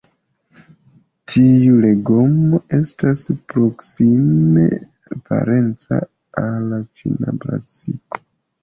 [1.33, 4.67] Tiu legomo estas proksime
[5.29, 6.03] parenca
[6.47, 8.27] al ĉina brasiko.